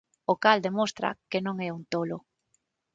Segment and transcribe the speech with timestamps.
[0.31, 2.17] O cal demostra que non é un tolo.